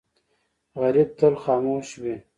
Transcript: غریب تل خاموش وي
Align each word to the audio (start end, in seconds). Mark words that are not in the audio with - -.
غریب 0.79 1.09
تل 1.19 1.33
خاموش 1.43 1.87
وي 2.01 2.15